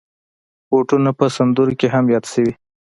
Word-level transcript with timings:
بوټونه 0.69 1.09
په 1.19 1.25
سندرو 1.35 1.73
کې 1.79 1.87
هم 1.93 2.05
یاد 2.13 2.25
شوي. 2.31 2.53